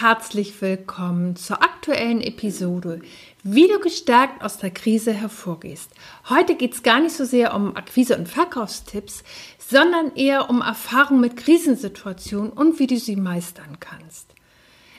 [0.00, 3.02] Herzlich willkommen zur aktuellen Episode,
[3.42, 5.90] wie du gestärkt aus der Krise hervorgehst.
[6.30, 9.22] Heute geht es gar nicht so sehr um Akquise- und Verkaufstipps,
[9.58, 14.32] sondern eher um Erfahrung mit Krisensituationen und wie du sie meistern kannst.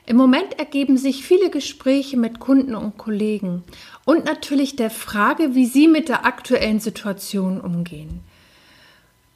[0.06, 3.64] Im Moment ergeben sich viele Gespräche mit Kunden und Kollegen
[4.06, 8.20] und natürlich der Frage, wie sie mit der aktuellen Situation umgehen.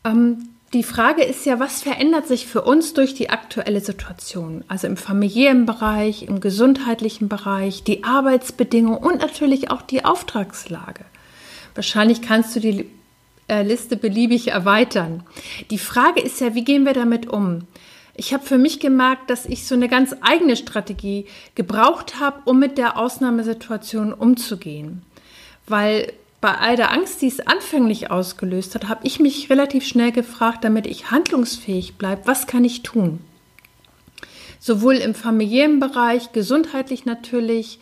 [0.04, 4.66] Ähm, die Frage ist ja, was verändert sich für uns durch die aktuelle Situation?
[4.68, 11.06] Also im familiären Bereich, im gesundheitlichen Bereich, die Arbeitsbedingungen und natürlich auch die Auftragslage.
[11.76, 12.90] Wahrscheinlich kannst du die
[13.48, 15.23] äh, Liste beliebig erweitern.
[15.72, 17.62] Die Frage ist ja, wie gehen wir damit um?
[18.14, 22.60] Ich habe für mich gemerkt, dass ich so eine ganz eigene Strategie gebraucht habe, um
[22.60, 25.04] mit der Ausnahmesituation umzugehen.
[25.67, 26.12] Weil
[26.46, 30.64] bei all der Angst, die es anfänglich ausgelöst hat, habe ich mich relativ schnell gefragt,
[30.64, 33.20] damit ich handlungsfähig bleibe, was kann ich tun?
[34.60, 37.80] Sowohl im familiären Bereich, gesundheitlich natürlich,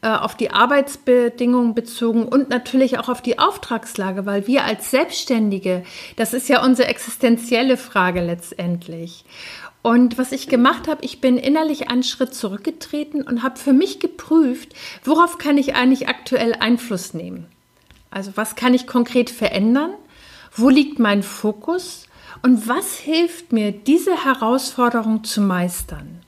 [0.00, 5.84] äh, auf die Arbeitsbedingungen bezogen und natürlich auch auf die Auftragslage, weil wir als Selbstständige,
[6.16, 9.26] das ist ja unsere existenzielle Frage letztendlich.
[9.82, 14.00] Und was ich gemacht habe, ich bin innerlich einen Schritt zurückgetreten und habe für mich
[14.00, 14.72] geprüft,
[15.04, 17.48] worauf kann ich eigentlich aktuell Einfluss nehmen.
[18.10, 19.92] Also was kann ich konkret verändern?
[20.54, 22.06] Wo liegt mein Fokus?
[22.42, 26.20] Und was hilft mir, diese Herausforderung zu meistern?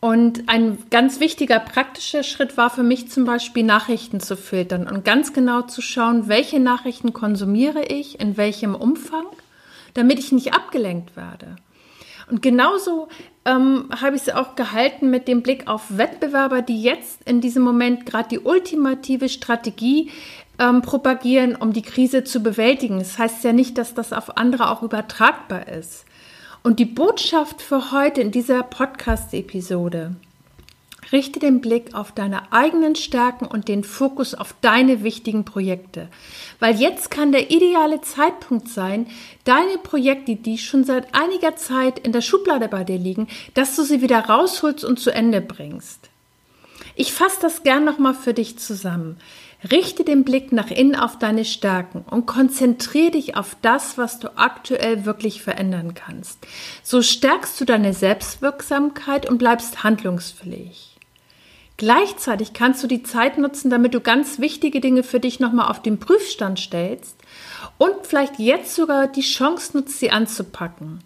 [0.00, 5.02] Und ein ganz wichtiger praktischer Schritt war für mich zum Beispiel Nachrichten zu filtern und
[5.02, 9.24] ganz genau zu schauen, welche Nachrichten konsumiere ich, in welchem Umfang,
[9.94, 11.56] damit ich nicht abgelenkt werde.
[12.30, 13.08] Und genauso
[13.44, 17.62] ähm, habe ich es auch gehalten mit dem Blick auf Wettbewerber, die jetzt in diesem
[17.62, 20.10] Moment gerade die ultimative Strategie
[20.58, 22.98] ähm, propagieren, um die Krise zu bewältigen.
[22.98, 26.04] Das heißt ja nicht, dass das auf andere auch übertragbar ist.
[26.62, 30.16] Und die Botschaft für heute in dieser Podcast-Episode
[31.12, 36.08] Richte den Blick auf deine eigenen Stärken und den Fokus auf deine wichtigen Projekte.
[36.60, 39.06] Weil jetzt kann der ideale Zeitpunkt sein,
[39.44, 43.82] deine Projekte, die schon seit einiger Zeit in der Schublade bei dir liegen, dass du
[43.82, 46.10] sie wieder rausholst und zu Ende bringst.
[46.96, 49.16] Ich fasse das gern nochmal für dich zusammen.
[49.70, 54.36] Richte den Blick nach innen auf deine Stärken und konzentriere dich auf das, was du
[54.36, 56.38] aktuell wirklich verändern kannst.
[56.82, 60.93] So stärkst du deine Selbstwirksamkeit und bleibst handlungsfähig.
[61.76, 65.82] Gleichzeitig kannst du die Zeit nutzen, damit du ganz wichtige Dinge für dich nochmal auf
[65.82, 67.16] den Prüfstand stellst
[67.78, 71.00] und vielleicht jetzt sogar die Chance nutzt, sie anzupacken.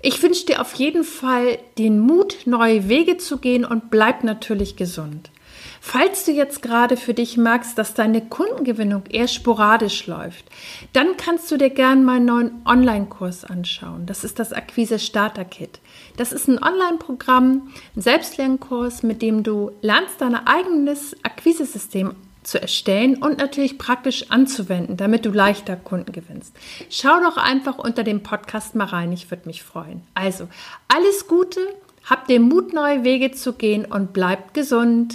[0.00, 4.76] Ich wünsche dir auf jeden Fall den Mut, neue Wege zu gehen und bleib natürlich
[4.76, 5.30] gesund.
[5.80, 10.44] Falls du jetzt gerade für dich merkst, dass deine Kundengewinnung eher sporadisch läuft,
[10.92, 14.06] dann kannst du dir gerne meinen neuen Online-Kurs anschauen.
[14.06, 15.80] Das ist das Akquise Starter Kit.
[16.16, 23.16] Das ist ein Online-Programm, ein Selbstlernkurs, mit dem du lernst, dein eigenes Akquisesystem zu erstellen
[23.22, 26.56] und natürlich praktisch anzuwenden, damit du leichter Kunden gewinnst.
[26.88, 30.02] Schau doch einfach unter dem Podcast mal rein, ich würde mich freuen.
[30.14, 30.48] Also,
[30.88, 31.60] alles Gute,
[32.04, 35.14] hab den Mut, neue Wege zu gehen und bleibt gesund.